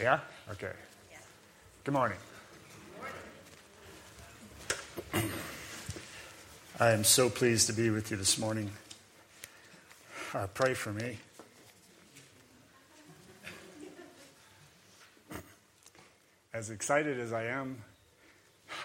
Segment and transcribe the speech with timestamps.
[0.00, 0.20] Yeah?
[0.50, 0.72] Okay.
[1.84, 2.16] Good morning.
[6.80, 8.70] I am so pleased to be with you this morning.
[10.32, 11.18] Uh, pray for me.
[16.54, 17.84] As excited as I am,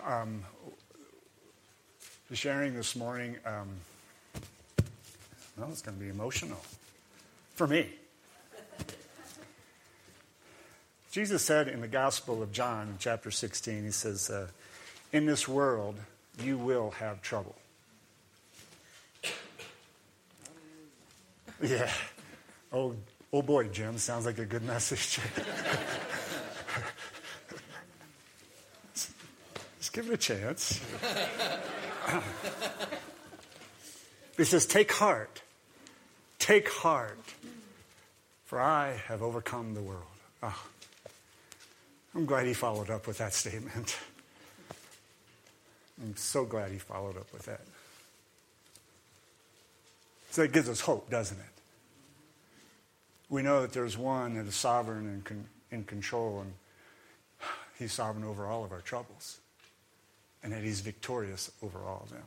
[0.06, 0.44] um,
[2.34, 3.70] sharing this morning, um,
[5.56, 6.62] well, it's going to be emotional
[7.54, 7.88] for me.
[11.16, 14.48] Jesus said in the Gospel of John, chapter 16, he says, uh,
[15.14, 15.96] In this world,
[16.44, 17.56] you will have trouble.
[21.64, 21.90] Yeah.
[22.74, 22.98] Oh,
[23.32, 25.22] oh boy, Jim, sounds like a good message.
[29.78, 30.82] Just give it a chance.
[34.36, 35.44] he says, Take heart.
[36.40, 37.18] Take heart,
[38.44, 40.04] for I have overcome the world.
[40.44, 40.66] Oh,
[42.16, 43.98] I'm glad he followed up with that statement.
[46.02, 47.62] I'm so glad he followed up with that.
[50.32, 51.46] So it gives us hope, doesn't it?
[53.30, 56.54] We know that there's one that is sovereign and con- in control, and
[57.78, 59.40] he's sovereign over all of our troubles,
[60.42, 62.24] and that he's victorious over all of them.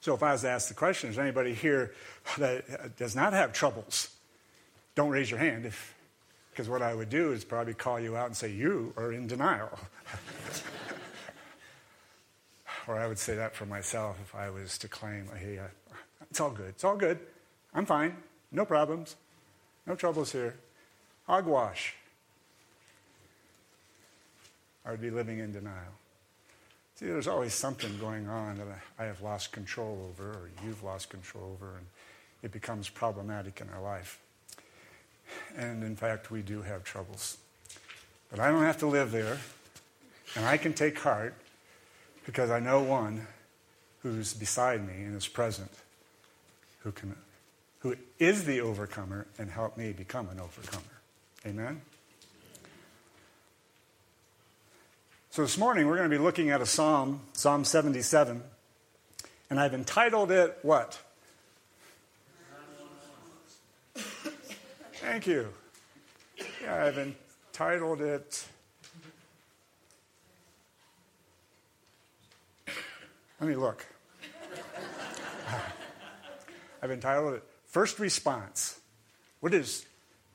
[0.00, 1.94] So if I was to ask the question, is anybody here
[2.36, 4.10] that does not have troubles?
[4.94, 5.93] Don't raise your hand if,
[6.54, 9.26] because what I would do is probably call you out and say, you are in
[9.26, 9.76] denial.
[12.86, 15.58] or I would say that for myself if I was to claim, hey,
[16.30, 16.68] it's all good.
[16.68, 17.18] It's all good.
[17.74, 18.16] I'm fine.
[18.52, 19.16] No problems.
[19.84, 20.54] No troubles here.
[21.26, 21.94] Hogwash.
[24.86, 25.92] I would be living in denial.
[26.94, 31.10] See, there's always something going on that I have lost control over, or you've lost
[31.10, 31.86] control over, and
[32.44, 34.20] it becomes problematic in our life.
[35.56, 37.38] And in fact, we do have troubles.
[38.30, 39.38] But I don't have to live there,
[40.34, 41.34] and I can take heart
[42.26, 43.26] because I know one
[44.02, 45.70] who's beside me and is present,
[46.80, 47.14] who, can,
[47.80, 50.82] who is the overcomer and help me become an overcomer.
[51.46, 51.80] Amen?
[55.30, 58.42] So this morning we're going to be looking at a psalm, Psalm 77,
[59.50, 61.00] and I've entitled it what?
[65.14, 65.48] Thank you.
[66.60, 68.44] Yeah, I've entitled it.
[73.38, 73.86] Let me look.
[76.82, 78.80] I've entitled it First Response.
[79.38, 79.86] What is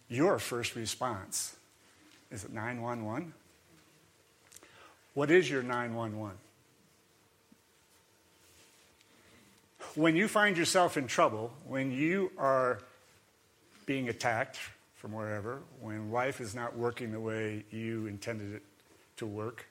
[0.07, 1.57] your first response?
[2.31, 3.33] Is it 911?
[5.13, 6.37] What is your 911?
[9.95, 12.79] When you find yourself in trouble, when you are
[13.89, 14.59] being attacked
[14.97, 18.61] from wherever, when life is not working the way you intended it
[19.17, 19.65] to work,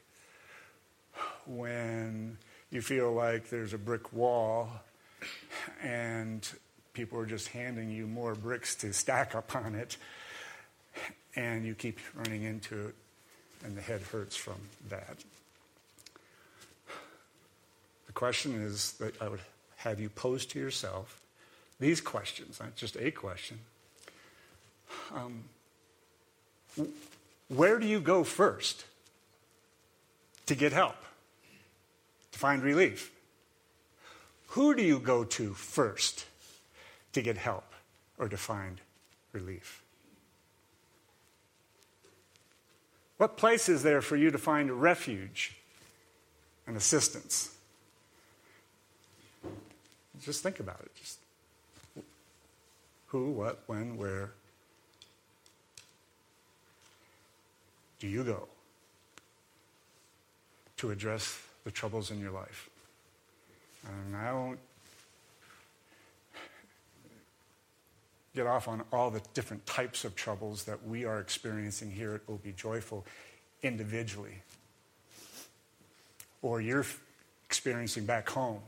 [1.46, 2.36] when
[2.72, 4.68] you feel like there's a brick wall
[5.80, 6.48] and
[6.94, 9.96] people are just handing you more bricks to stack upon it,
[11.36, 12.94] and you keep running into it,
[13.64, 14.58] and the head hurts from
[14.88, 15.16] that.
[18.08, 19.42] The question is that I would
[19.76, 21.20] have you pose to yourself
[21.78, 23.60] these questions, not just a question.
[25.14, 25.44] Um,
[27.48, 28.84] where do you go first
[30.46, 30.96] to get help,
[32.32, 33.12] to find relief?
[34.48, 36.24] Who do you go to first
[37.12, 37.72] to get help
[38.18, 38.80] or to find
[39.32, 39.82] relief?
[43.18, 45.56] What place is there for you to find refuge
[46.66, 47.54] and assistance?
[50.22, 50.94] Just think about it.
[50.94, 51.18] Just
[53.06, 54.32] who, what, when, where
[57.98, 58.48] do you go
[60.76, 62.70] to address the troubles in your life?
[63.86, 64.58] And I won't
[68.34, 72.32] get off on all the different types of troubles that we are experiencing here at
[72.32, 73.04] OB Joyful
[73.62, 74.42] individually,
[76.40, 76.86] or you're
[77.46, 78.60] experiencing back home,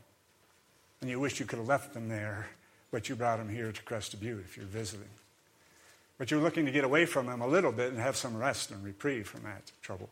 [1.00, 2.48] and you wish you could have left them there,
[2.90, 5.08] but you brought them here to Crested Butte if you're visiting.
[6.20, 8.70] But you're looking to get away from them a little bit and have some rest
[8.70, 10.10] and reprieve from that trouble.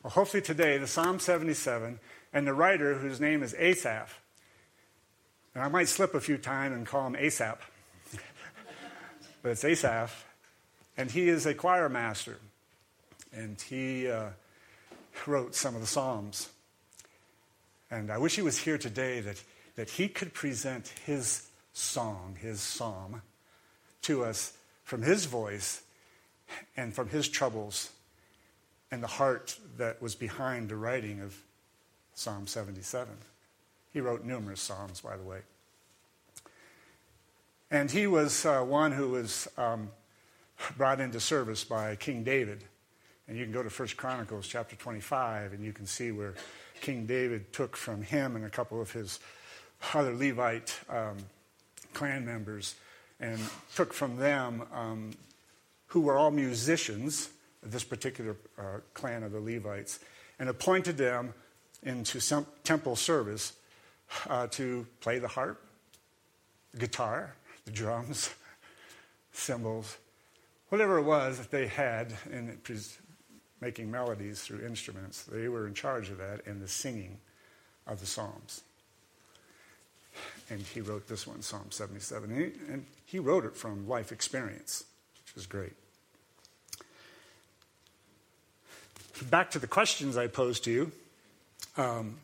[0.00, 1.98] Well, hopefully today, the Psalm 77
[2.32, 4.20] and the writer, whose name is Asaph,
[5.56, 7.58] and I might slip a few times and call him Asap
[9.42, 10.24] but it's Asaph,
[10.96, 12.38] and he is a choir master,
[13.32, 14.28] and he uh,
[15.26, 16.48] wrote some of the Psalms.
[17.90, 19.42] And I wish he was here today that,
[19.74, 23.22] that he could present his song, his psalm,
[24.02, 24.52] to us
[24.84, 25.82] from his voice
[26.76, 27.90] and from his troubles
[28.90, 31.36] and the heart that was behind the writing of
[32.14, 33.14] Psalm 77.
[33.92, 35.40] He wrote numerous Psalms, by the way.
[37.70, 39.90] And he was uh, one who was um,
[40.76, 42.64] brought into service by King David.
[43.26, 46.34] And you can go to 1 Chronicles chapter 25, and you can see where
[46.82, 49.20] King David took from him and a couple of his
[49.94, 51.16] other Levite um,
[51.94, 52.74] clan members
[53.22, 53.38] and
[53.74, 55.12] took from them, um,
[55.86, 57.30] who were all musicians,
[57.62, 60.00] this particular uh, clan of the Levites,
[60.38, 61.32] and appointed them
[61.84, 63.54] into some temple service
[64.28, 65.62] uh, to play the harp,
[66.72, 67.34] the guitar,
[67.64, 68.30] the drums,
[69.32, 69.96] cymbals,
[70.68, 72.58] whatever it was that they had in
[73.60, 75.22] making melodies through instruments.
[75.22, 77.18] They were in charge of that and the singing
[77.86, 78.62] of the Psalms.
[80.52, 82.30] And he wrote this one, Psalm 77.
[82.30, 84.84] And he, and he wrote it from life experience,
[85.24, 85.72] which is great.
[89.30, 90.92] Back to the questions I posed to you.
[91.78, 92.18] Um,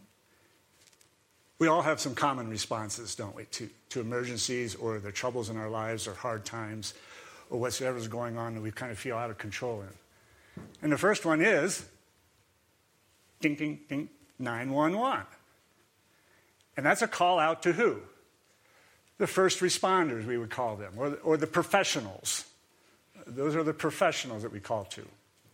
[1.59, 5.57] we all have some common responses, don't we, to, to emergencies or the troubles in
[5.57, 6.93] our lives or hard times
[7.49, 10.65] or whatever's going on that we kind of feel out of control in.
[10.83, 11.83] And the first one is
[13.41, 15.25] ding, ding, ding, 911.
[16.77, 18.03] And that's a call out to who?
[19.19, 22.45] The first responders, we would call them, or, or the professionals.
[23.27, 25.03] Those are the professionals that we call to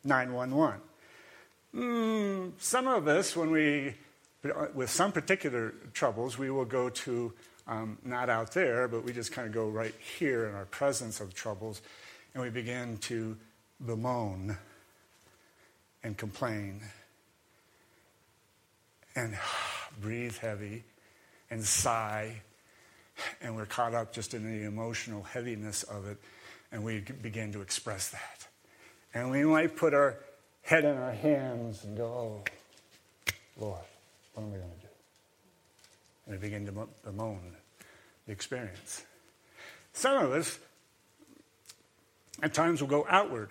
[0.04, 0.80] 911.
[1.74, 3.94] Mm, some of us, when we
[4.74, 7.32] with some particular troubles, we will go to
[7.66, 11.20] um, not out there, but we just kind of go right here in our presence
[11.20, 11.80] of troubles,
[12.34, 13.36] and we begin to
[13.80, 14.56] bemoan
[16.02, 16.82] and complain
[19.16, 19.36] and
[20.00, 20.84] breathe heavy
[21.50, 22.42] and sigh,
[23.40, 26.18] and we're caught up just in the emotional heaviness of it,
[26.72, 28.46] and we begin to express that.
[29.12, 30.18] And we might put our
[30.62, 32.44] head in our hands and go, oh,
[33.60, 33.80] Lord
[34.34, 34.92] what am I going to do?
[36.26, 37.40] And we begin to bemoan
[38.26, 39.04] the experience.
[39.92, 40.58] Some of us,
[42.42, 43.50] at times, will go outward.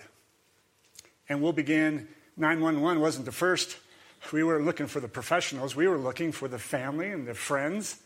[1.29, 3.77] And we'll begin, 911 wasn't the first.
[4.31, 5.75] We were looking for the professionals.
[5.75, 8.01] We were looking for the family and the friends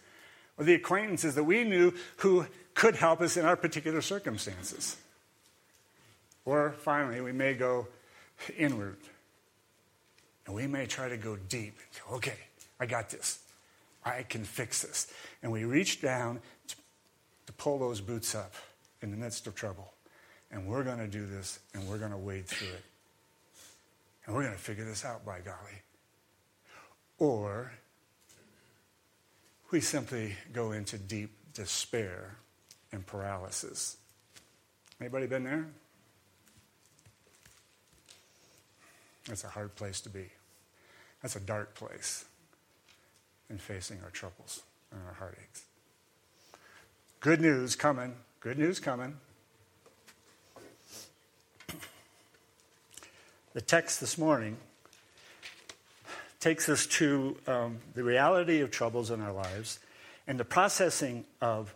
[0.58, 4.98] or the acquaintances that we knew who could help us in our particular circumstances.
[6.46, 7.88] Or finally, we may go
[8.58, 8.98] inward.
[10.46, 12.38] And we may try to go deep and go, okay,
[12.80, 13.40] I got this.
[14.06, 15.12] I can fix this.
[15.44, 16.76] And we reach down to,
[17.48, 18.54] to pull those boots up
[19.02, 19.94] in the midst of trouble.
[20.50, 22.86] And we're going to do this, and we're going to wade through it.
[24.26, 25.82] And we're going to figure this out, by golly.
[27.20, 27.74] Or
[29.72, 32.38] we simply go into deep despair
[32.92, 33.98] and paralysis.
[35.00, 35.68] Anybody been there?
[39.28, 40.26] That's a hard place to be.
[41.22, 42.26] That's a dark place
[43.50, 45.66] in facing our troubles and our heartaches.
[47.20, 48.16] Good news coming.
[48.40, 49.18] Good news coming.
[53.54, 54.58] The text this morning
[56.40, 59.80] takes us to um, the reality of troubles in our lives
[60.28, 61.74] and the processing of,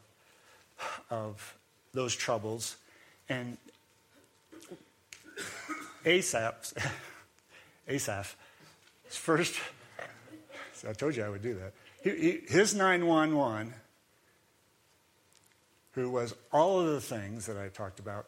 [1.09, 1.55] of
[1.93, 2.77] those troubles
[3.29, 3.57] and
[6.05, 6.73] Asaph,
[7.87, 8.35] Asaph,
[9.07, 9.55] first
[10.87, 11.73] I told you I would do that.
[12.03, 13.73] His 911,
[15.93, 18.27] who was all of the things that I talked about,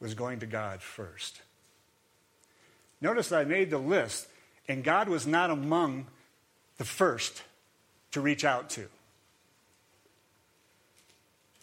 [0.00, 1.42] was going to God first.
[3.00, 4.26] Notice I made the list,
[4.68, 6.06] and God was not among
[6.78, 7.42] the first
[8.12, 8.82] to reach out to.
[8.82, 8.88] In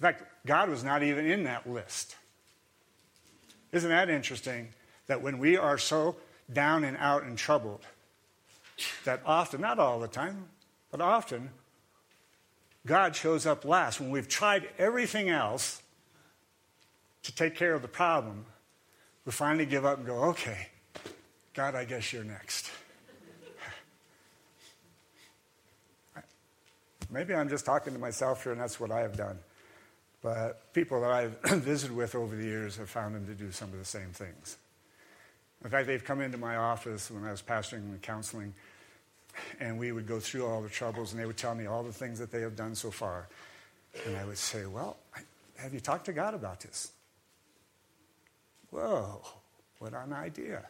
[0.01, 2.15] fact, God was not even in that list.
[3.71, 4.69] Isn't that interesting
[5.07, 6.15] that when we are so
[6.51, 7.81] down and out and troubled,
[9.03, 10.45] that often, not all the time,
[10.89, 11.49] but often,
[12.85, 13.99] God shows up last.
[13.99, 15.81] When we've tried everything else
[17.23, 18.45] to take care of the problem,
[19.25, 20.67] we finally give up and go, okay,
[21.53, 22.71] God, I guess you're next.
[27.09, 29.39] Maybe I'm just talking to myself here, and that's what I have done.
[30.21, 33.69] But people that I've visited with over the years have found them to do some
[33.71, 34.57] of the same things.
[35.63, 38.53] In fact, they've come into my office when I was pastoring and counseling
[39.59, 41.93] and we would go through all the troubles, and they would tell me all the
[41.93, 43.27] things that they have done so far.
[44.05, 44.97] And I would say, Well,
[45.57, 46.91] have you talked to God about this?
[48.69, 49.21] Whoa,
[49.79, 50.65] what an idea.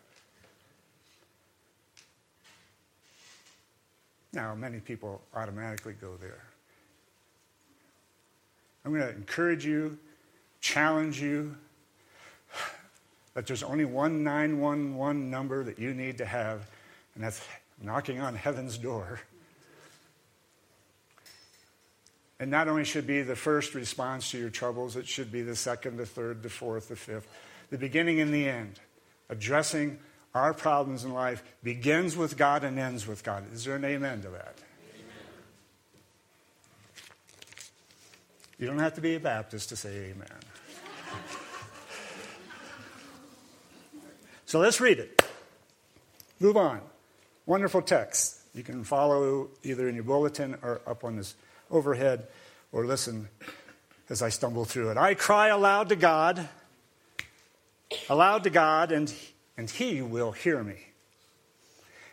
[4.40, 6.42] Now, many people automatically go there.
[8.86, 9.98] I'm going to encourage you
[10.62, 11.58] challenge you
[13.34, 16.66] that there's only one 911 number that you need to have,
[17.16, 17.46] and that's
[17.84, 19.20] knocking on heaven's door.
[22.40, 25.58] And not only should be the first response to your troubles, it should be the
[25.58, 27.28] second, the third, the fourth, the fifth,
[27.72, 28.80] the beginning and the end.
[29.28, 30.00] Addressing
[30.34, 33.46] our problems in life begins with God and ends with God.
[33.54, 34.56] Is there an amen to that?
[38.60, 40.28] You don't have to be a Baptist to say amen.
[44.46, 45.22] so let's read it.
[46.40, 46.82] Move on.
[47.46, 48.38] Wonderful text.
[48.54, 51.36] You can follow either in your bulletin or up on this
[51.72, 52.28] overhead
[52.72, 53.30] or listen
[54.10, 54.98] as I stumble through it.
[54.98, 56.48] I cry aloud to God,
[58.10, 59.14] aloud to God, and,
[59.60, 60.78] and He will hear me.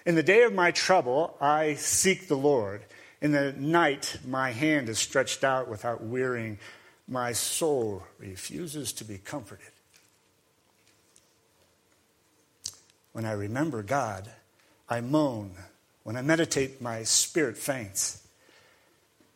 [0.05, 2.83] In the day of my trouble, I seek the Lord.
[3.21, 6.59] In the night, my hand is stretched out without wearying.
[7.07, 9.71] My soul refuses to be comforted.
[13.13, 14.29] When I remember God,
[14.91, 15.53] I moan.
[16.03, 18.27] When I meditate, my spirit faints.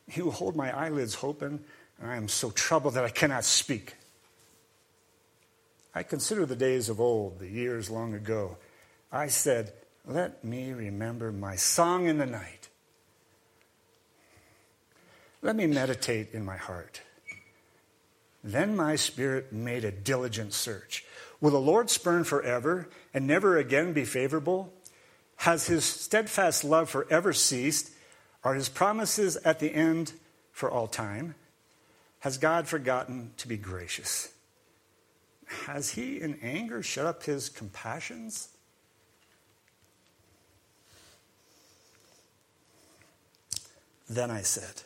[0.09, 1.65] He will hold my eyelids open,
[2.01, 3.95] and I am so troubled that I cannot speak.
[5.95, 8.57] I consider the days of old, the years long ago.
[9.11, 9.73] I said,
[10.07, 12.69] Let me remember my song in the night.
[15.43, 17.01] Let me meditate in my heart.
[18.45, 21.05] Then my spirit made a diligent search.
[21.41, 24.73] Will the Lord spurn forever and never again be favorable?
[25.37, 27.91] Has his steadfast love forever ceased?
[28.45, 30.13] Are his promises at the end
[30.53, 31.35] for all time?
[32.21, 34.33] Has God forgotten to be gracious?
[35.51, 38.49] Has he in anger shut up his compassions?
[44.09, 44.83] Then I said,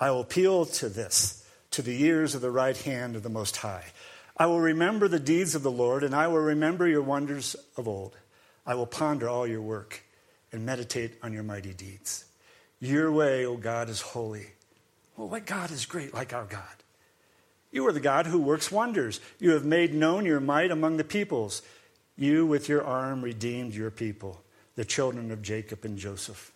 [0.00, 3.58] I will appeal to this, to the years of the right hand of the Most
[3.58, 3.84] High.
[4.36, 7.86] I will remember the deeds of the Lord, and I will remember your wonders of
[7.86, 8.16] old.
[8.64, 10.02] I will ponder all your work
[10.52, 12.24] and meditate on your mighty deeds.
[12.80, 14.46] Your way, O God, is holy.
[15.16, 16.62] Well, what God is great like our God?
[17.70, 19.20] You are the God who works wonders.
[19.38, 21.62] You have made known your might among the peoples.
[22.16, 24.42] You, with your arm, redeemed your people,
[24.74, 26.52] the children of Jacob and Joseph.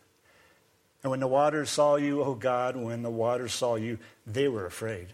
[1.02, 4.66] And when the waters saw you, O God, when the waters saw you, they were
[4.66, 5.08] afraid.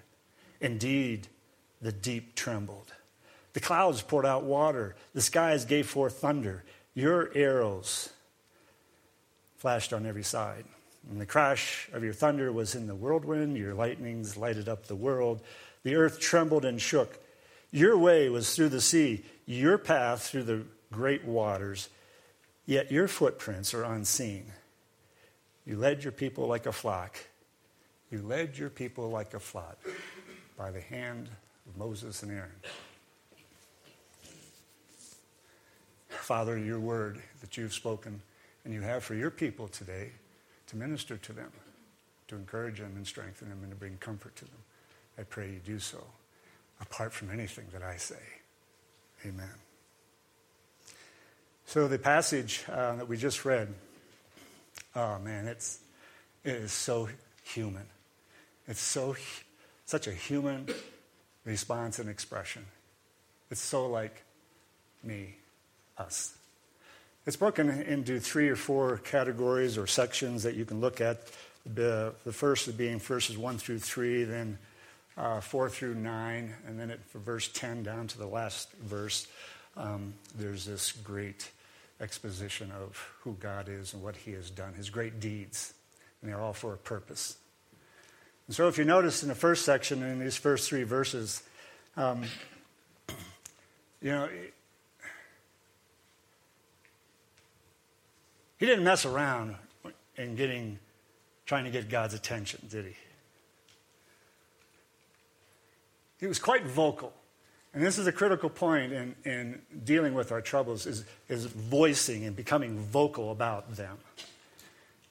[0.61, 1.28] Indeed,
[1.81, 2.93] the deep trembled.
[3.55, 6.64] The clouds poured out water, the skies gave forth thunder.
[6.95, 8.11] Your arrows
[9.57, 10.64] flashed on every side.
[11.11, 14.97] And the crash of your thunder was in the whirlwind, your lightnings lighted up the
[14.97, 15.40] world.
[15.82, 17.18] The earth trembled and shook.
[17.70, 21.88] Your way was through the sea, your path through the great waters,
[22.66, 24.52] yet your footprints are unseen.
[25.66, 27.18] You led your people like a flock.
[28.11, 29.78] You led your people like a flock
[30.56, 31.28] by the hand
[31.68, 32.50] of Moses and Aaron.
[36.08, 38.20] Father, your word that you've spoken
[38.64, 40.11] and you have for your people today
[40.66, 41.50] to minister to them,
[42.28, 44.58] to encourage them and strengthen them and to bring comfort to them.
[45.18, 46.04] I pray you do so
[46.80, 48.22] apart from anything that I say.
[49.26, 49.50] Amen.
[51.66, 53.75] So, the passage uh, that we just read
[54.94, 55.78] Oh man, it's
[56.44, 57.08] it is so
[57.44, 57.87] human.
[58.66, 59.14] It's so
[59.84, 60.68] such a human
[61.44, 62.64] response and expression.
[63.50, 64.25] It's so like
[65.04, 65.37] me,
[65.96, 66.34] us.
[67.26, 71.20] It's broken into three or four categories or sections that you can look at.
[71.75, 74.58] The, first being verses 1 through 3, then
[75.18, 79.26] uh, 4 through 9, and then at verse 10 down to the last verse,
[79.76, 81.50] um, there's this great
[82.00, 85.75] exposition of who God is and what He has done, His great deeds.
[86.22, 87.37] And they're all for a purpose.
[88.46, 91.42] And so, if you notice in the first section, in these first three verses,
[91.96, 92.25] um,
[94.00, 94.28] you know,
[98.58, 99.56] he didn't mess around
[100.16, 100.78] in getting,
[101.46, 102.96] trying to get God's attention, did he?
[106.18, 107.12] He was quite vocal.
[107.75, 112.25] And this is a critical point in, in dealing with our troubles is, is voicing
[112.25, 113.98] and becoming vocal about them.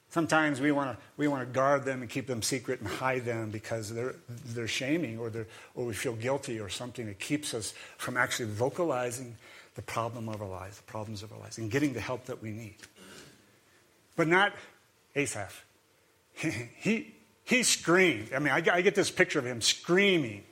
[0.10, 3.26] Sometimes we want to we want to guard them and keep them secret and hide
[3.26, 4.16] them because they're
[4.48, 8.50] they're shaming or they're, or we feel guilty or something that keeps us from actually
[8.50, 9.36] vocalizing
[9.76, 12.42] the problem of our lives, the problems of our lives, and getting the help that
[12.42, 12.76] we need.
[14.16, 14.54] But not
[15.16, 15.64] Asaph.
[16.34, 18.34] he he screamed.
[18.34, 20.44] I mean, I, I get this picture of him screaming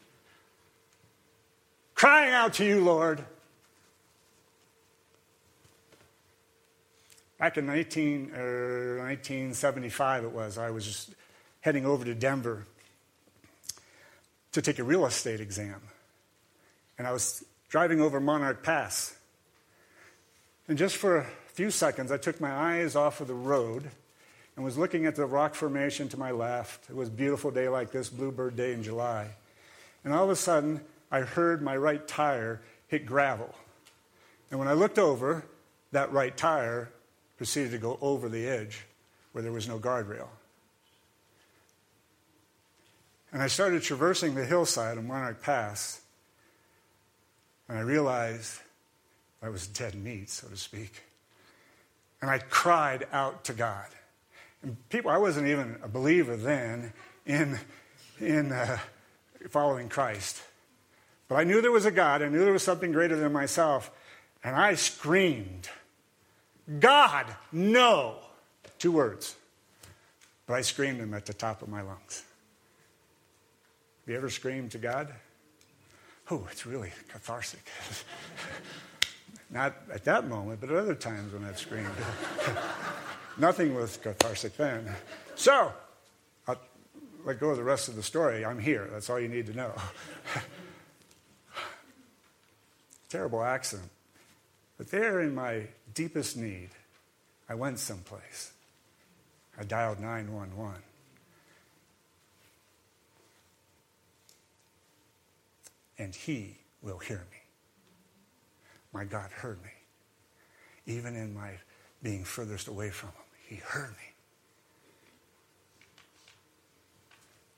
[1.96, 3.24] crying out to you, Lord.
[7.40, 11.14] Back in 19, er, 1975, it was, I was just
[11.62, 12.66] heading over to Denver
[14.54, 15.82] to take a real estate exam.
[16.98, 19.18] and I was driving over Monarch Pass.
[20.68, 23.90] And just for a few seconds, I took my eyes off of the road
[24.56, 26.90] and was looking at the rock formation to my left.
[26.90, 29.28] It was a beautiful day like this, Bluebird Day in July.
[30.06, 30.80] And all of a sudden,
[31.12, 33.54] I heard my right tire hit gravel.
[34.50, 35.46] And when I looked over,
[35.92, 36.92] that right tire
[37.38, 38.86] proceeded to go over the edge
[39.32, 40.28] where there was no guardrail.
[43.32, 46.00] And I started traversing the hillside of Monarch Pass,
[47.68, 48.62] and I realized
[49.42, 51.04] I was dead meat, so to speak.
[52.22, 53.88] And I cried out to God.
[54.64, 56.94] And people, I wasn't even a believer then
[57.26, 57.60] in,
[58.20, 58.78] in uh,
[59.50, 60.42] following Christ.
[61.28, 62.22] But I knew there was a God.
[62.22, 63.92] I knew there was something greater than myself.
[64.44, 65.70] And I screamed,
[66.80, 68.18] God, no.
[68.78, 69.36] Two words.
[70.46, 72.24] But I screamed them at the top of my lungs.
[74.06, 75.12] Have you ever screamed to God?
[76.30, 77.64] Oh, it's really cathartic.
[79.50, 81.88] Not at that moment, but at other times when I've screamed.
[83.38, 84.90] Nothing was cathartic then.
[85.36, 85.74] So,
[86.48, 86.60] I'll
[87.26, 88.46] let go of the rest of the story.
[88.46, 88.88] I'm here.
[88.92, 89.74] That's all you need to know.
[93.16, 93.92] Terrible accident.
[94.78, 96.72] But there, in my deepest need,
[97.48, 98.52] I went someplace.
[99.58, 100.82] I dialed 911.
[105.98, 107.38] And he will hear me.
[108.92, 109.70] My God heard me.
[110.86, 111.52] Even in my
[112.04, 114.12] being furthest away from him, he heard me.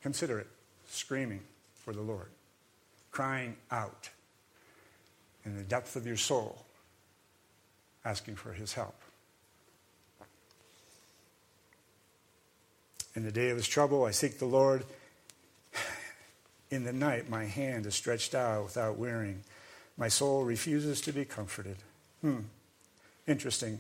[0.04, 0.48] Consider it
[0.88, 1.42] screaming
[1.74, 2.30] for the Lord,
[3.10, 4.12] crying out
[5.48, 6.66] in the depth of your soul
[8.04, 8.96] asking for his help.
[13.16, 14.84] In the day of his trouble, I seek the Lord.
[16.70, 19.44] In the night, my hand is stretched out without wearying.
[19.98, 21.78] My soul refuses to be comforted.
[22.22, 22.42] Hmm.
[23.26, 23.80] Interesting.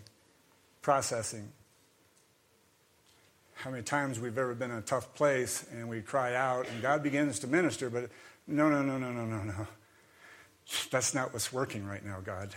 [0.82, 1.49] Processing.
[3.56, 6.82] How many times we've ever been in a tough place and we cry out and
[6.82, 8.10] God begins to minister, but
[8.47, 9.67] no, no, no, no, no, no, no.
[10.91, 12.49] That's not what's working right now, God.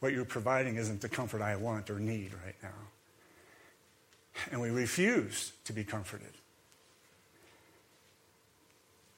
[0.00, 2.70] What you're providing isn't the comfort I want or need right now.
[4.50, 6.32] And we refuse to be comforted.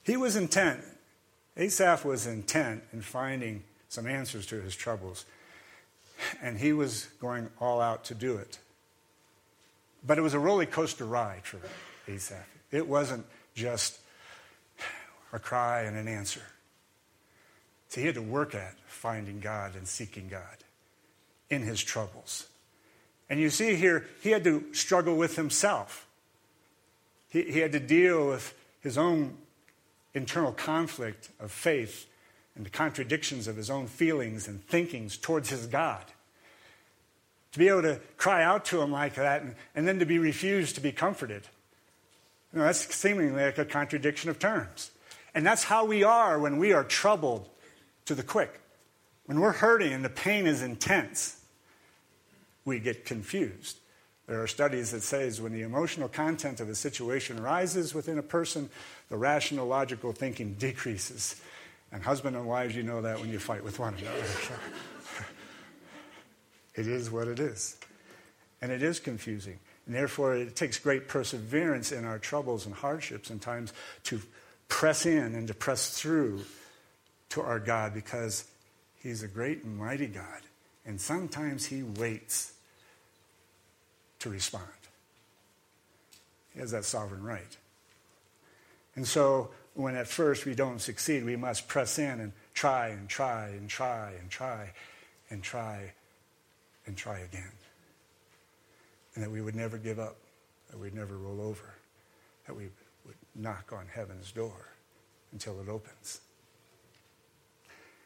[0.03, 0.83] He was intent,
[1.57, 5.25] Asaph was intent in finding some answers to his troubles.
[6.43, 8.59] And he was going all out to do it.
[10.07, 11.61] But it was a roller coaster ride for
[12.11, 12.47] Asaph.
[12.71, 13.99] It wasn't just
[15.33, 16.43] a cry and an answer.
[17.95, 20.65] So he had to work at finding God and seeking God
[21.49, 22.49] in his troubles.
[23.31, 26.05] And you see here, he had to struggle with himself.
[27.29, 29.37] He, he had to deal with his own
[30.13, 32.07] internal conflict of faith
[32.57, 36.03] and the contradictions of his own feelings and thinkings towards his God.
[37.53, 40.19] To be able to cry out to him like that and, and then to be
[40.19, 41.45] refused to be comforted.
[42.53, 44.91] You know, that's seemingly like a contradiction of terms.
[45.33, 47.51] And that's how we are when we are troubled
[48.07, 48.61] to the quick.
[49.27, 51.41] When we're hurting and the pain is intense,
[52.65, 53.79] we get confused.
[54.27, 58.23] There are studies that says when the emotional content of a situation rises within a
[58.23, 58.71] person,
[59.11, 61.41] the rational, logical thinking decreases.
[61.93, 64.17] And husband and wives, you know that when you fight with one another.
[66.75, 67.77] it is what it is.
[68.63, 69.59] And it is confusing.
[69.87, 74.23] And therefore, it takes great perseverance in our troubles and hardships and times to
[74.69, 76.41] press in and to press through
[77.35, 78.45] to our God because
[79.03, 80.41] He's a great and mighty God.
[80.87, 82.53] And sometimes He waits
[84.21, 84.65] to respond.
[86.53, 87.57] He has that sovereign right.
[88.95, 93.09] And so, when at first we don't succeed, we must press in and try and
[93.09, 94.73] try and try and try
[95.29, 95.93] and try
[96.87, 97.51] and try again.
[99.17, 100.17] And that we would never give up,
[100.71, 101.75] that we'd never roll over,
[102.47, 102.69] that we
[103.05, 104.69] would knock on heaven's door
[105.33, 106.21] until it opens.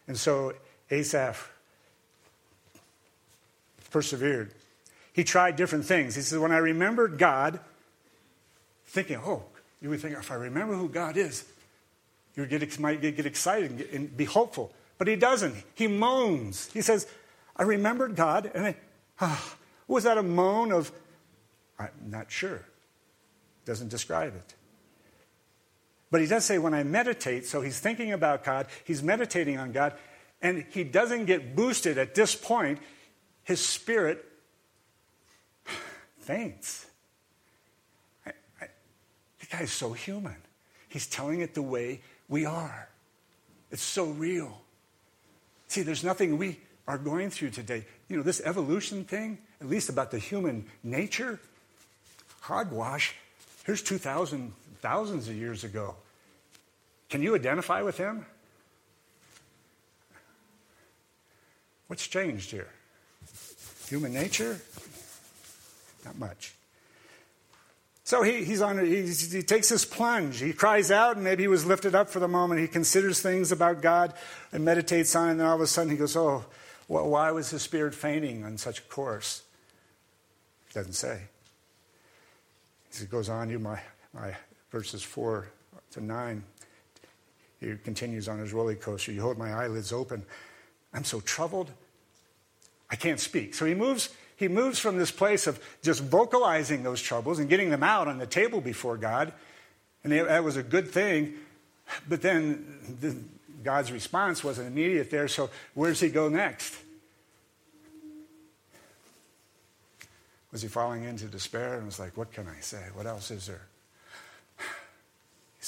[0.09, 0.55] And so
[0.91, 1.51] Asaph
[3.91, 4.53] persevered.
[5.13, 6.15] He tried different things.
[6.15, 7.61] He says, When I remembered God,
[8.87, 9.43] thinking, oh,
[9.81, 11.45] you would think, if I remember who God is,
[12.35, 14.73] you get, might get, get excited and, get, and, be hopeful.
[14.97, 15.55] But he doesn't.
[15.75, 16.71] He moans.
[16.73, 17.07] He says,
[17.57, 18.77] I remembered God, and I,
[19.21, 20.91] ah, was that a moan of,
[21.79, 22.63] I'm not sure.
[23.65, 24.55] Doesn't describe it.
[26.11, 29.73] But he does say, when I meditate, so he's thinking about God, he's meditating on
[29.73, 29.95] God,
[30.41, 32.79] and he doesn't get boosted at this point.
[33.45, 34.25] His spirit
[36.19, 36.87] faints.
[38.27, 38.67] I, I,
[39.41, 40.37] the guy's so human.
[40.89, 42.89] He's telling it the way we are.
[43.71, 44.63] It's so real.
[45.69, 47.85] See, there's nothing we are going through today.
[48.09, 51.39] You know, this evolution thing, at least about the human nature,
[52.41, 53.15] hogwash.
[53.65, 55.95] Here's 2,000, thousands of years ago.
[57.09, 58.27] Can you identify with him?
[61.87, 62.69] What's changed here?
[63.89, 64.61] Human nature?
[66.05, 66.55] Not much.
[68.05, 70.41] So he, he's on, he takes this plunge.
[70.41, 72.61] He cries out, and maybe he was lifted up for the moment.
[72.61, 74.15] He considers things about God
[74.51, 76.45] and meditates on it, and then all of a sudden he goes, Oh,
[76.89, 79.43] well, why was his spirit fainting on such a course?
[80.73, 81.25] Doesn't say.
[82.99, 83.79] He goes on, you, my,
[84.15, 84.35] my
[84.71, 85.49] verses 4
[85.93, 86.43] to 9.
[87.61, 89.13] He continues on his roller coaster.
[89.13, 90.25] You hold my eyelids open.
[90.95, 91.71] I'm so troubled,
[92.91, 93.55] I can't speak.
[93.55, 97.71] So he moves he moves from this place of just vocalizing those troubles and getting
[97.71, 99.33] them out on the table before God.
[100.05, 101.35] And that was a good thing.
[102.09, 103.17] But then the,
[103.65, 105.27] God's response wasn't immediate there.
[105.27, 106.73] So where does he go next?
[110.53, 112.85] Was he falling into despair and was like, what can I say?
[112.95, 113.67] What else is there?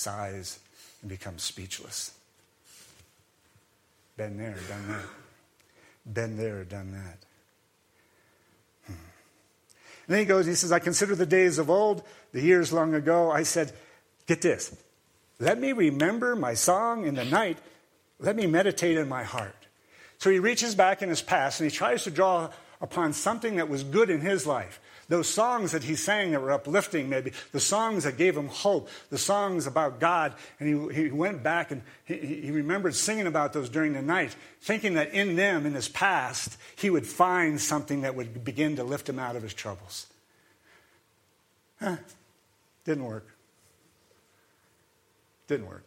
[0.00, 0.58] Sighs
[1.02, 2.12] and becomes speechless.
[4.16, 6.14] Been there, done that.
[6.14, 7.18] Been there, done that.
[8.86, 8.92] Hmm.
[10.06, 12.94] And then he goes, he says, I consider the days of old, the years long
[12.94, 13.30] ago.
[13.30, 13.72] I said,
[14.26, 14.74] get this.
[15.38, 17.58] Let me remember my song in the night.
[18.18, 19.66] Let me meditate in my heart.
[20.16, 22.48] So he reaches back in his past and he tries to draw
[22.80, 24.80] upon something that was good in his life.
[25.10, 28.88] Those songs that he sang that were uplifting, maybe, the songs that gave him hope,
[29.10, 30.34] the songs about God.
[30.60, 34.36] And he, he went back and he, he remembered singing about those during the night,
[34.60, 38.84] thinking that in them, in his past, he would find something that would begin to
[38.84, 40.06] lift him out of his troubles.
[41.80, 41.96] Huh,
[42.84, 43.26] didn't work.
[45.48, 45.86] Didn't work.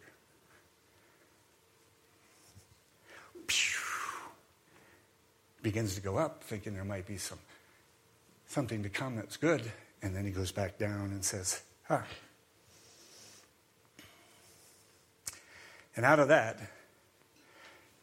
[5.62, 7.38] Begins to go up, thinking there might be some
[8.54, 9.70] something to come that's good.
[10.00, 12.02] And then he goes back down and says, huh.
[15.96, 16.60] And out of that,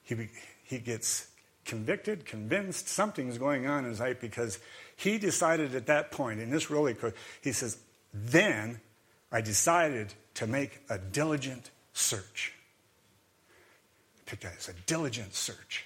[0.04, 0.28] he,
[0.64, 1.28] he gets
[1.66, 4.60] convicted, convinced something's going on in his life because
[4.98, 6.96] he decided at that point, in this really,
[7.42, 7.78] he says,
[8.14, 8.82] then
[9.32, 12.54] I decided to make a diligent search.
[14.26, 15.86] Pick that as a diligent search.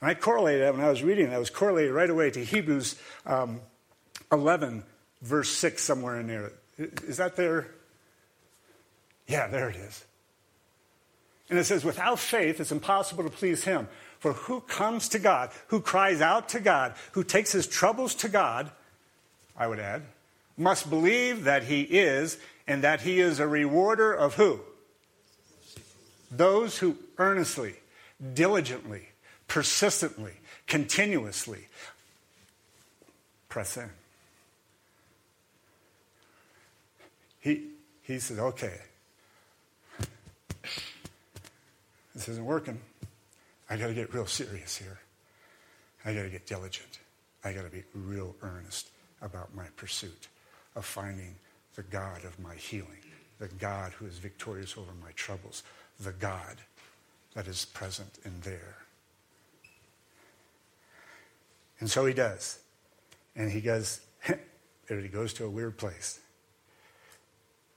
[0.00, 2.96] And I correlated that when I was reading I was correlated right away to Hebrews
[3.26, 3.60] um,
[4.30, 4.84] 11,
[5.22, 6.52] verse 6, somewhere in there.
[6.78, 7.68] Is that there?
[9.26, 10.04] Yeah, there it is.
[11.50, 13.88] And it says, without faith, it's impossible to please him.
[14.18, 18.28] For who comes to God, who cries out to God, who takes his troubles to
[18.28, 18.70] God,
[19.56, 20.02] I would add,
[20.56, 24.60] must believe that he is, and that he is a rewarder of who?
[26.30, 27.76] Those who earnestly,
[28.34, 29.08] diligently,
[29.48, 30.34] persistently,
[30.66, 31.66] continuously.
[33.48, 33.90] Press in.
[37.40, 37.68] He,
[38.02, 38.78] he says, okay,
[42.14, 42.78] this isn't working.
[43.70, 44.98] I got to get real serious here.
[46.04, 46.98] I got to get diligent.
[47.44, 48.90] I got to be real earnest
[49.22, 50.28] about my pursuit
[50.74, 51.34] of finding
[51.74, 53.02] the God of my healing,
[53.38, 55.62] the God who is victorious over my troubles,
[56.00, 56.56] the God
[57.34, 58.76] that is present in there.
[61.80, 62.58] And so he does.
[63.36, 66.18] And he goes, there he goes to a weird place.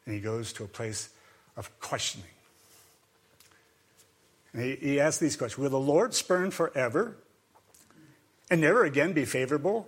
[0.06, 1.10] And he goes to a place
[1.56, 2.26] of questioning.
[4.54, 7.16] And he, he asks these questions Will the Lord spurn forever
[8.50, 9.88] and never again be favorable?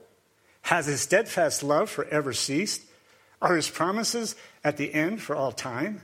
[0.64, 2.82] Has his steadfast love forever ceased?
[3.42, 6.02] Are his promises at the end for all time?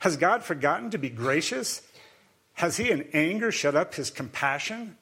[0.00, 1.82] Has God forgotten to be gracious?
[2.54, 4.96] Has he in anger shut up his compassion?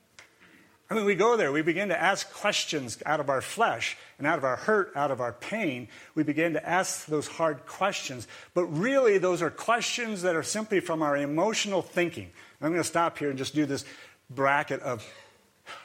[0.91, 4.27] I mean, we go there, we begin to ask questions out of our flesh and
[4.27, 5.89] out of our hurt, out of our pain.
[6.15, 8.27] We begin to ask those hard questions.
[8.55, 12.25] But really, those are questions that are simply from our emotional thinking.
[12.25, 13.85] And I'm going to stop here and just do this
[14.31, 15.07] bracket of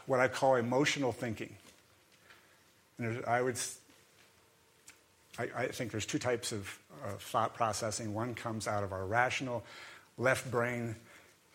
[0.05, 1.53] what I call emotional thinking.
[2.97, 3.59] And I would,
[5.37, 8.13] I, I, think there's two types of uh, thought processing.
[8.13, 9.65] One comes out of our rational
[10.17, 10.95] left brain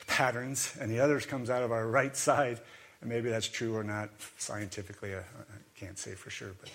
[0.06, 2.60] patterns, and the other comes out of our right side
[3.00, 5.22] and maybe that's true or not scientifically, I, I
[5.78, 6.50] can't say for sure.
[6.60, 6.70] But,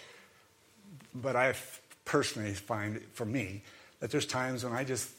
[1.15, 1.53] but I
[2.05, 3.62] personally find, for me,
[3.99, 5.09] that there's times when I just,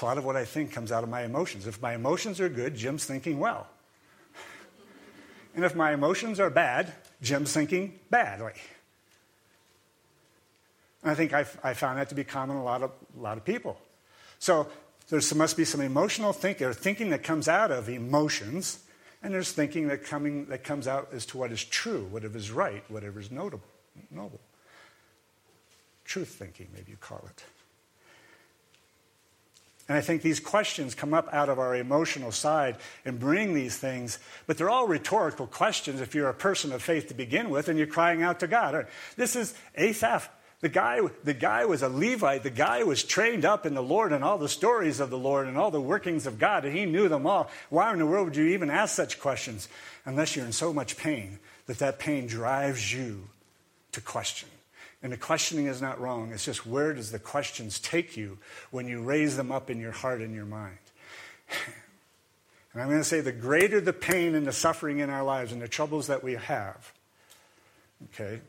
[0.00, 1.66] a lot of what I think comes out of my emotions.
[1.66, 3.68] If my emotions are good, Jim's thinking well.
[5.54, 8.52] And if my emotions are bad, Jim's thinking badly.
[11.02, 13.38] And I think I, I found that to be common a lot of, a lot
[13.38, 13.78] of people.
[14.38, 14.68] So
[15.08, 18.80] There must be some emotional thinking, or thinking that comes out of emotions,
[19.22, 22.50] and there's thinking that, coming, that comes out as to what is true, whatever is
[22.50, 23.66] right, whatever is notable,
[24.10, 24.40] noble.
[26.04, 27.44] Truth thinking, maybe you call it.
[29.88, 33.76] And I think these questions come up out of our emotional side and bring these
[33.76, 37.68] things, but they're all rhetorical questions if you're a person of faith to begin with
[37.68, 38.86] and you're crying out to God.
[39.16, 40.28] This is Asaph
[40.60, 42.42] the guy, the guy was a Levite.
[42.42, 45.46] The guy was trained up in the Lord and all the stories of the Lord
[45.46, 47.50] and all the workings of God, and he knew them all.
[47.68, 49.68] Why in the world would you even ask such questions
[50.06, 53.28] unless you're in so much pain that that pain drives you
[53.92, 54.48] to question?
[55.02, 56.32] And the questioning is not wrong.
[56.32, 58.38] It's just where does the questions take you
[58.70, 60.78] when you raise them up in your heart and your mind?
[62.72, 65.50] And I'm going to say the greater the pain and the suffering in our lives
[65.50, 66.92] and the troubles that we have,
[68.12, 68.42] okay,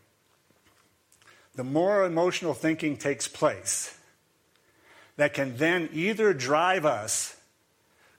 [1.58, 3.98] the more emotional thinking takes place
[5.18, 7.36] that can then either drive us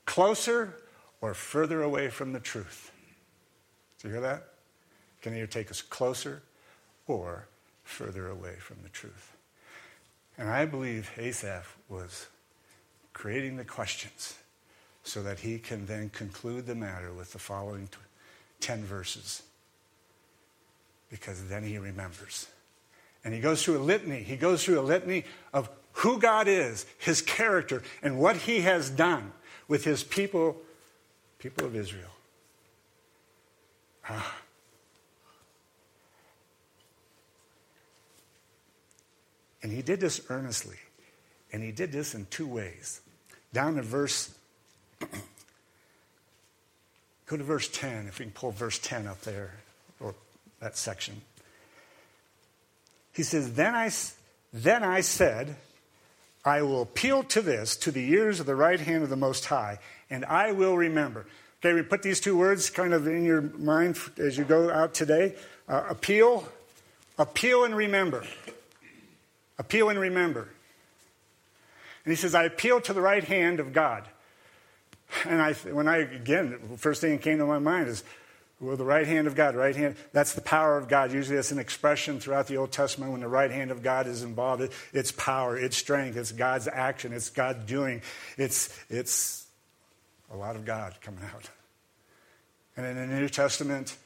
[0.05, 0.75] closer
[1.21, 2.91] or further away from the truth.
[4.01, 4.49] Do you hear that?
[5.23, 6.43] Can either take us closer
[7.07, 7.47] or
[7.85, 9.37] further away from the truth.
[10.37, 12.27] And I believe Asaph was
[13.13, 14.37] creating the questions
[15.05, 17.89] so that he can then conclude the matter with the following
[18.59, 19.45] 10 verses.
[21.09, 22.49] Because then he remembers.
[23.25, 24.23] And he goes through a litany.
[24.23, 28.89] He goes through a litany of who God is, his character, and what he has
[28.91, 29.33] done
[29.67, 30.57] with his people,
[31.39, 32.11] people of Israel.
[34.09, 34.37] Ah.
[39.63, 40.77] And he did this earnestly.
[41.53, 43.01] And he did this in two ways.
[43.53, 44.35] Down to verse,
[47.27, 49.55] go to verse 10, if we can pull verse 10 up there,
[50.01, 50.15] or
[50.61, 51.23] that section.
[53.19, 53.91] He says, Then I,
[54.53, 55.57] then I said,
[56.45, 59.47] I will appeal to this, to the ears of the right hand of the Most
[59.47, 61.27] High, and I will remember.
[61.59, 64.95] Okay, we put these two words kind of in your mind as you go out
[64.95, 65.35] today.
[65.69, 66.49] Uh, appeal,
[67.19, 68.23] appeal and remember.
[69.59, 70.49] Appeal and remember.
[72.05, 74.05] And he says, I appeal to the right hand of God.
[75.25, 78.05] And I, when I, again, the first thing that came to my mind is,
[78.61, 81.13] well, the right hand of God, right hand, that's the power of God.
[81.13, 84.25] Usually that's an expression throughout the Old Testament when the right hand of God is
[84.25, 84.73] involved.
[84.93, 88.03] it's power, it's strength, it's God's action, it's God doing.
[88.37, 89.47] It's, it's
[90.33, 91.49] a lot of God coming out.
[92.77, 93.97] And in the New Testament,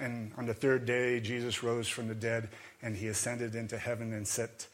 [0.00, 2.48] and on the third day, Jesus rose from the dead
[2.80, 4.66] and he ascended into heaven and sat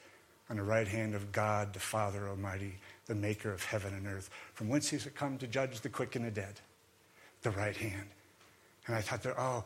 [0.48, 2.74] on the right hand of God, the Father Almighty,
[3.06, 6.24] the maker of heaven and earth, from whence he's come to judge the quick and
[6.24, 6.60] the dead.
[7.42, 8.08] The right hand.
[8.90, 9.62] And I thought, oh,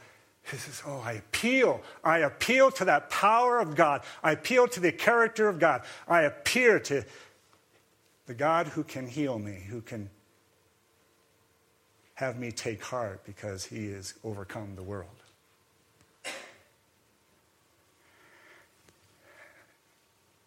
[0.50, 1.80] this is, oh, I appeal.
[2.04, 4.02] I appeal to that power of God.
[4.22, 5.80] I appeal to the character of God.
[6.06, 7.02] I appeal to
[8.26, 10.10] the God who can heal me, who can
[12.16, 15.08] have me take heart because he has overcome the world.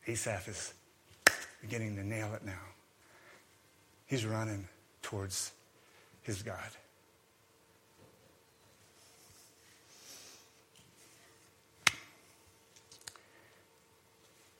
[0.07, 0.73] Asaph is
[1.61, 2.53] beginning to nail it now.
[4.05, 4.67] He's running
[5.01, 5.51] towards
[6.21, 6.69] his God.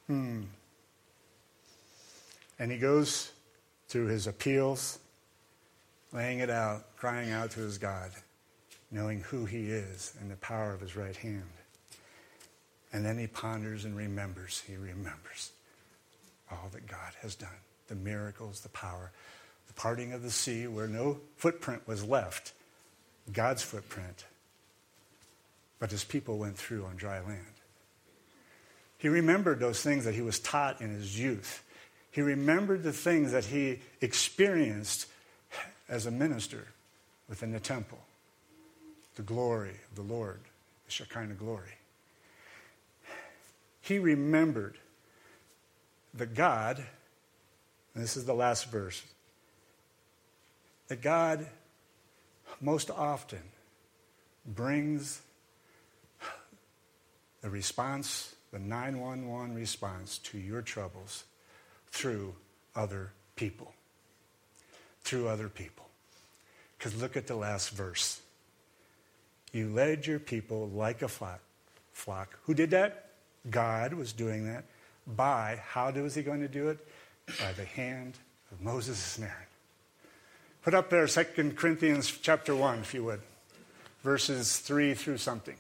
[0.08, 0.43] Hmm.
[2.60, 3.32] And he goes
[3.88, 5.00] through his appeals,
[6.12, 8.12] laying it out, crying out to his God,
[8.89, 11.43] knowing who he is and the power of his right hand.
[12.93, 14.63] And then he ponders and remembers.
[14.65, 15.52] He remembers
[16.50, 17.50] all that God has done
[17.88, 19.12] the miracles, the power,
[19.67, 22.54] the parting of the sea where no footprint was left,
[23.32, 24.26] God's footprint.
[25.80, 27.57] But his people went through on dry land.
[28.98, 31.64] He remembered those things that he was taught in his youth.
[32.12, 35.08] He remembered the things that he experienced
[35.88, 36.68] as a minister
[37.30, 38.00] within the temple
[39.16, 40.40] the glory of the Lord,
[40.86, 41.74] the Shekinah glory.
[43.82, 44.78] He remembered
[46.14, 46.78] that God,
[47.96, 49.02] and this is the last verse,
[50.88, 51.48] that God
[52.62, 53.42] most often
[54.46, 55.22] brings
[57.42, 61.26] the response the 911 response to your troubles
[61.88, 62.34] through
[62.76, 63.74] other people.
[65.02, 65.86] Through other people.
[66.78, 68.22] Because look at the last verse.
[69.52, 71.40] You led your people like a flock.
[71.94, 72.38] flock.
[72.44, 73.10] Who did that?
[73.50, 74.66] God was doing that.
[75.06, 76.86] By, how was he going to do it?
[77.40, 78.18] By the hand
[78.52, 79.48] of Moses and Aaron.
[80.64, 83.22] Put up there 2 Corinthians chapter 1, if you would,
[84.04, 85.56] verses 3 through something.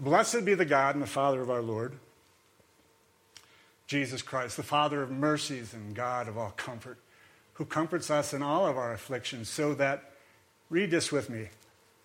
[0.00, 1.92] Blessed be the God and the Father of our Lord
[3.86, 6.96] Jesus Christ, the Father of mercies and God of all comfort,
[7.54, 10.12] who comforts us in all of our afflictions, so that,
[10.70, 11.48] read this with me,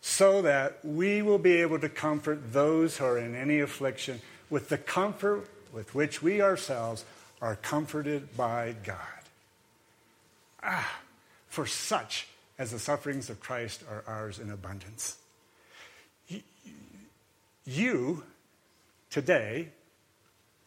[0.01, 4.67] so that we will be able to comfort those who are in any affliction with
[4.67, 7.05] the comfort with which we ourselves
[7.41, 8.97] are comforted by God.
[10.63, 10.99] Ah,
[11.47, 12.27] for such
[12.58, 15.17] as the sufferings of Christ are ours in abundance.
[17.65, 18.23] You,
[19.10, 19.69] today,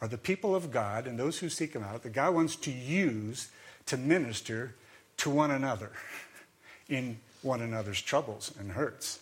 [0.01, 2.71] are the people of God and those who seek Him out that God wants to
[2.71, 3.49] use
[3.87, 4.75] to minister
[5.19, 5.91] to one another
[6.89, 9.21] in one another's troubles and hurts.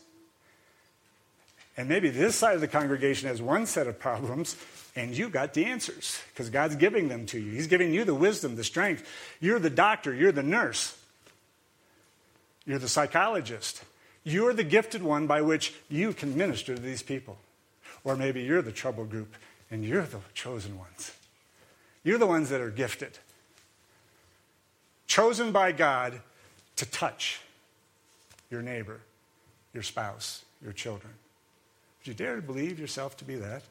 [1.76, 4.56] And maybe this side of the congregation has one set of problems
[4.94, 7.52] and you got the answers because God's giving them to you.
[7.52, 9.06] He's giving you the wisdom, the strength.
[9.40, 10.96] You're the doctor, you're the nurse,
[12.64, 13.84] you're the psychologist.
[14.24, 17.38] You're the gifted one by which you can minister to these people.
[18.06, 19.34] Or maybe you're the trouble group
[19.68, 21.10] and you're the chosen ones.
[22.04, 23.18] You're the ones that are gifted,
[25.08, 26.20] chosen by God
[26.76, 27.40] to touch
[28.48, 29.00] your neighbor,
[29.74, 31.12] your spouse, your children.
[31.98, 33.64] Would you dare to believe yourself to be that?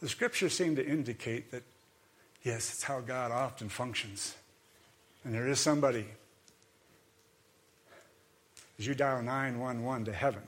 [0.00, 1.62] The scriptures seem to indicate that,
[2.42, 4.36] yes, it's how God often functions.
[5.22, 6.06] And there is somebody,
[8.78, 10.44] as you dial 911 to heaven,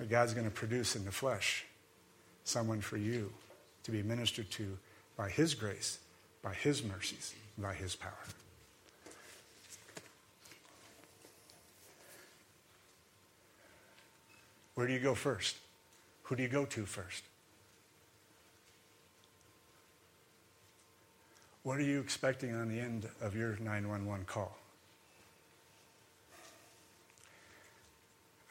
[0.00, 1.64] that God's going to produce in the flesh
[2.44, 3.32] someone for you
[3.84, 4.78] to be ministered to
[5.16, 5.98] by His grace,
[6.42, 8.12] by His mercies, by His power.
[14.74, 15.56] Where do you go first?
[16.24, 17.22] Who do you go to first?
[21.62, 24.56] What are you expecting on the end of your 911 call?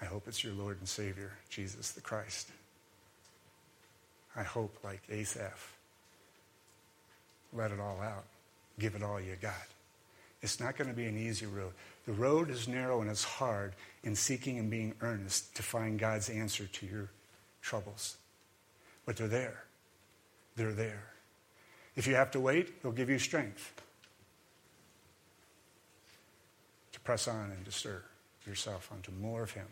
[0.01, 2.49] I hope it's your Lord and Savior, Jesus the Christ.
[4.35, 5.75] I hope, like Asaph,
[7.53, 8.25] let it all out.
[8.79, 9.67] Give it all you got.
[10.41, 11.73] It's not going to be an easy road.
[12.05, 16.29] The road is narrow and it's hard in seeking and being earnest to find God's
[16.29, 17.09] answer to your
[17.61, 18.17] troubles.
[19.05, 19.63] But they're there.
[20.55, 21.03] They're there.
[21.95, 23.81] If you have to wait, He'll give you strength
[26.93, 28.01] to press on and to stir
[28.47, 29.67] yourself onto more of Him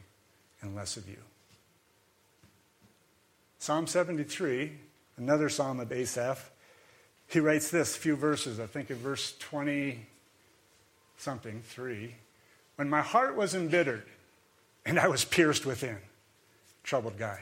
[0.62, 1.18] and less of you.
[3.60, 4.72] Psalm 73,
[5.18, 6.50] another psalm of Asaph,
[7.28, 10.06] he writes this few verses, I think in verse 20
[11.18, 12.16] something, 3.
[12.78, 14.06] When my heart was embittered
[14.86, 15.98] and I was pierced within,
[16.84, 17.42] troubled guy.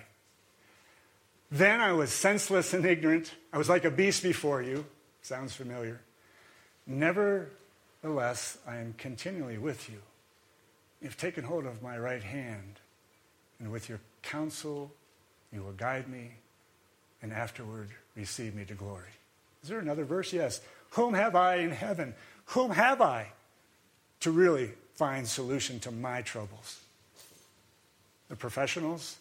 [1.51, 3.33] Then I was senseless and ignorant.
[3.53, 4.85] I was like a beast before you.
[5.21, 6.01] Sounds familiar.
[6.85, 9.99] Nevertheless, I am continually with you.
[11.01, 12.79] You've taken hold of my right hand,
[13.59, 14.91] and with your counsel
[15.51, 16.31] you will guide me,
[17.21, 19.09] and afterward receive me to glory.
[19.63, 20.33] Is there another verse?
[20.33, 20.61] Yes.
[20.91, 22.13] Whom have I in heaven?
[22.47, 23.31] Whom have I
[24.21, 26.79] to really find solution to my troubles?
[28.29, 29.17] The professionals,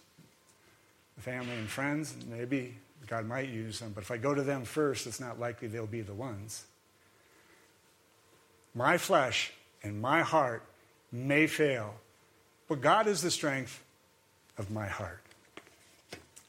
[1.16, 2.74] the family and friends, maybe
[3.06, 5.86] God might use them, but if I go to them first, it's not likely they'll
[5.86, 6.64] be the ones.
[8.74, 10.62] My flesh and my heart
[11.12, 11.94] may fail,
[12.68, 13.82] but God is the strength
[14.58, 15.22] of my heart.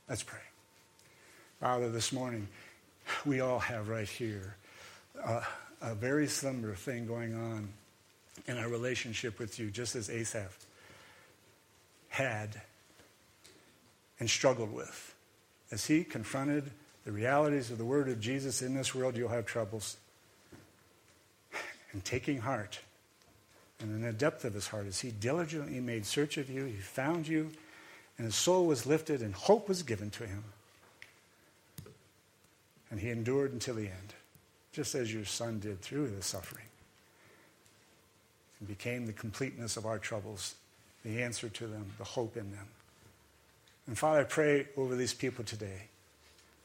[0.10, 0.39] Let's pray.
[1.60, 2.48] Father, this morning,
[3.26, 4.56] we all have right here
[5.22, 5.41] uh,
[5.82, 7.67] a very similar thing going on
[8.48, 10.65] in our relationship with you, just as Asaph
[12.08, 12.62] had
[14.17, 15.13] and struggled with.
[15.72, 16.72] As he confronted
[17.04, 19.98] the realities of the word of Jesus in this world, you'll have troubles.
[21.91, 22.80] And taking heart,
[23.82, 26.78] and in the depth of his heart, as he diligently made search of you, he
[26.78, 27.52] found you
[28.17, 30.43] and his soul was lifted, and hope was given to him.
[32.89, 34.13] And he endured until the end,
[34.71, 36.65] just as your son did through the suffering.
[38.60, 40.56] And became the completeness of our troubles,
[41.03, 42.67] the answer to them, the hope in them.
[43.86, 45.84] And Father, I pray over these people today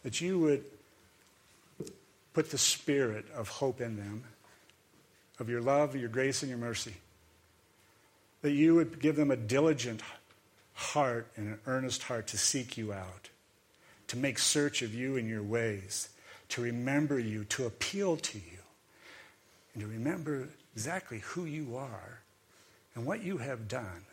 [0.03, 0.64] that you would
[2.32, 4.24] put the spirit of hope in them,
[5.38, 6.94] of your love, your grace, and your mercy.
[8.42, 10.00] That you would give them a diligent
[10.75, 13.31] heart and an earnest heart to seek you out,
[14.09, 16.09] to make search of you and your ways,
[16.51, 18.59] to remember you, to appeal to you,
[19.75, 22.20] and to remember exactly who you are
[22.95, 24.05] and what you have done,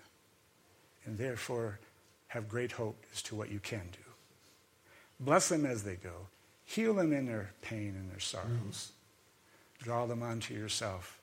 [1.05, 1.79] and therefore
[2.27, 3.99] have great hope as to what you can do.
[5.19, 6.27] Bless them as they go.
[6.65, 8.91] Heal them in their pain and their sorrows.
[9.81, 9.83] Mm-hmm.
[9.83, 11.19] Draw them unto yourself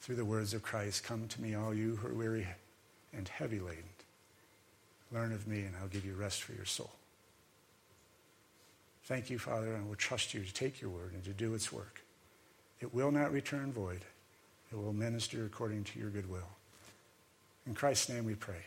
[0.00, 1.04] through the words of Christ.
[1.04, 2.46] Come to me, all you who are weary
[3.16, 3.84] and heavy laden
[5.12, 6.90] Learn of me, and I'll give you rest for your soul.
[9.04, 11.72] Thank you, Father, and we'll trust you to take your word and to do its
[11.72, 12.02] work.
[12.80, 14.00] It will not return void.
[14.72, 16.48] It will minister according to your good will.
[17.66, 18.64] In Christ's name we pray.